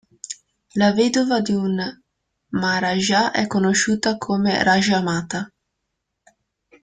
[0.81, 1.75] La vedova di un
[2.47, 5.47] maharaja è conosciuta come Rajamata.